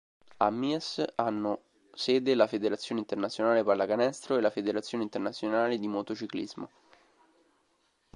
[0.39, 1.61] A Mies hanno
[1.93, 6.69] sede la Federazione Internazionale Pallacanestro e la Federazione Internazionale di Motociclismo.